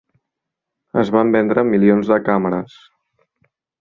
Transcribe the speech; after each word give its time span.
Es 1.01 1.11
van 1.15 1.33
vendre 1.37 1.65
milions 1.73 2.09
de 2.13 2.21
càmeres. 2.31 2.79